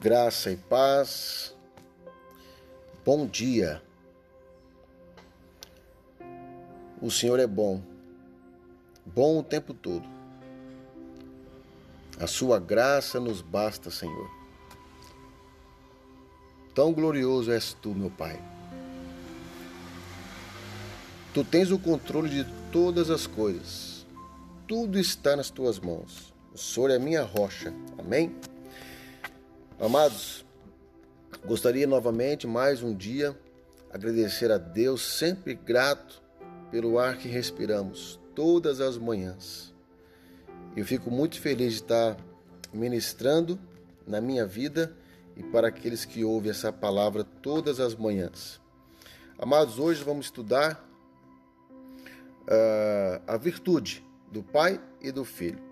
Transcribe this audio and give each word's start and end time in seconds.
Graça 0.00 0.52
e 0.52 0.56
paz. 0.56 1.52
Bom 3.04 3.26
dia. 3.26 3.82
O 7.02 7.10
Senhor 7.10 7.40
é 7.40 7.48
bom, 7.48 7.82
bom 9.04 9.40
o 9.40 9.42
tempo 9.42 9.74
todo. 9.74 10.08
A 12.20 12.28
sua 12.28 12.60
graça 12.60 13.18
nos 13.18 13.42
basta, 13.42 13.90
Senhor. 13.90 14.30
Tão 16.72 16.92
glorioso 16.92 17.50
és 17.50 17.72
tu, 17.72 17.88
meu 17.88 18.10
Pai. 18.10 18.40
Tu 21.34 21.42
tens 21.42 21.72
o 21.72 21.78
controle 21.78 22.28
de 22.28 22.46
todas 22.70 23.10
as 23.10 23.26
coisas. 23.26 24.06
Tudo 24.68 24.96
está 24.96 25.34
nas 25.34 25.50
tuas 25.50 25.80
mãos. 25.80 26.32
O 26.54 26.58
Senhor 26.58 26.88
é 26.92 26.96
a 26.96 27.00
minha 27.00 27.24
rocha. 27.24 27.74
Amém? 27.98 28.32
Amados, 29.80 30.44
gostaria 31.46 31.86
novamente, 31.86 32.48
mais 32.48 32.82
um 32.82 32.92
dia, 32.92 33.38
agradecer 33.92 34.50
a 34.50 34.58
Deus, 34.58 35.00
sempre 35.00 35.54
grato 35.54 36.20
pelo 36.68 36.98
ar 36.98 37.16
que 37.16 37.28
respiramos 37.28 38.18
todas 38.34 38.80
as 38.80 38.98
manhãs. 38.98 39.72
Eu 40.76 40.84
fico 40.84 41.12
muito 41.12 41.40
feliz 41.40 41.74
de 41.74 41.82
estar 41.82 42.16
ministrando 42.74 43.56
na 44.04 44.20
minha 44.20 44.44
vida 44.44 44.92
e 45.36 45.44
para 45.44 45.68
aqueles 45.68 46.04
que 46.04 46.24
ouvem 46.24 46.50
essa 46.50 46.72
palavra 46.72 47.22
todas 47.22 47.78
as 47.78 47.94
manhãs. 47.94 48.60
Amados, 49.38 49.78
hoje 49.78 50.02
vamos 50.02 50.26
estudar 50.26 50.84
uh, 52.48 53.22
a 53.28 53.36
virtude 53.36 54.04
do 54.32 54.42
Pai 54.42 54.80
e 55.00 55.12
do 55.12 55.24
Filho, 55.24 55.62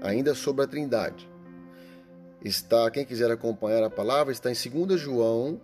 ainda 0.00 0.34
sobre 0.34 0.64
a 0.64 0.66
Trindade. 0.66 1.33
Está, 2.44 2.90
quem 2.90 3.06
quiser 3.06 3.30
acompanhar 3.30 3.82
a 3.82 3.88
palavra, 3.88 4.30
está 4.30 4.50
em 4.50 4.86
2 4.86 5.00
João, 5.00 5.58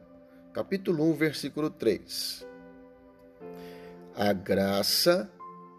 capítulo 0.54 1.10
1, 1.10 1.12
versículo 1.12 1.68
3. 1.68 2.46
A 4.16 4.32
graça, 4.32 5.30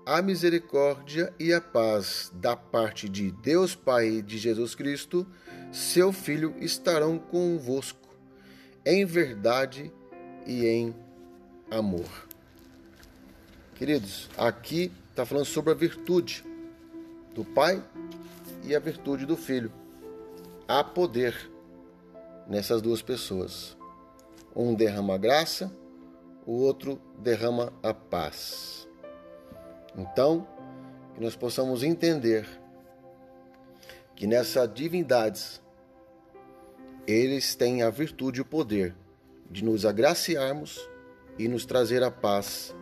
a 0.06 0.22
misericórdia 0.22 1.34
e 1.40 1.52
a 1.52 1.60
paz 1.60 2.32
da 2.36 2.56
parte 2.56 3.10
de 3.10 3.32
Deus 3.32 3.74
Pai 3.74 4.10
e 4.10 4.22
de 4.22 4.38
Jesus 4.38 4.76
Cristo, 4.76 5.26
seu 5.72 6.14
Filho, 6.14 6.54
estarão 6.60 7.18
convosco, 7.18 8.08
em 8.86 9.04
verdade 9.04 9.92
e 10.46 10.68
em 10.68 10.96
amor. 11.72 12.28
Queridos, 13.74 14.30
aqui 14.38 14.92
está 15.10 15.26
falando 15.26 15.46
sobre 15.46 15.72
a 15.72 15.76
virtude 15.76 16.46
do 17.34 17.44
Pai 17.44 17.84
e 18.64 18.76
a 18.76 18.80
virtude 18.80 19.26
do 19.26 19.36
Filho. 19.36 19.82
Há 20.74 20.86
poder 20.86 21.52
nessas 22.48 22.82
duas 22.82 23.02
pessoas. 23.02 23.76
Um 24.56 24.74
derrama 24.74 25.16
a 25.16 25.18
graça, 25.18 25.70
o 26.46 26.54
outro 26.54 26.98
derrama 27.20 27.74
a 27.84 27.94
paz. 27.94 28.88
Então, 29.98 30.48
que 31.14 31.20
nós 31.20 31.36
possamos 31.36 31.84
entender 31.84 32.48
que 34.16 34.26
nessas 34.26 34.74
divindades 34.74 35.62
eles 37.06 37.54
têm 37.54 37.84
a 37.84 37.90
virtude 37.90 38.40
e 38.40 38.42
o 38.42 38.46
poder 38.46 38.96
de 39.50 39.66
nos 39.66 39.86
agraciarmos 39.86 40.80
e 41.38 41.50
nos 41.50 41.66
trazer 41.66 42.02
a 42.02 42.10
paz 42.10 42.74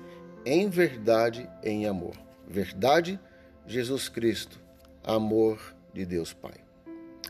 em 0.45 0.70
verdade, 0.70 1.50
em 1.64 1.88
amor. 1.88 2.16
Verdade, 2.48 3.20
Jesus 3.66 4.08
Cristo, 4.08 4.62
amor 5.04 5.76
de 5.92 6.06
Deus 6.06 6.34
Pai. 6.34 6.69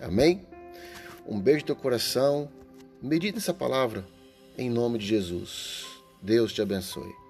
Amém? 0.02 0.46
Um 1.26 1.40
beijo 1.40 1.66
teu 1.66 1.76
coração. 1.76 2.50
Medite 3.02 3.36
nessa 3.36 3.54
palavra 3.54 4.06
em 4.58 4.70
nome 4.70 4.98
de 4.98 5.06
Jesus. 5.06 5.86
Deus 6.22 6.52
te 6.52 6.62
abençoe. 6.62 7.29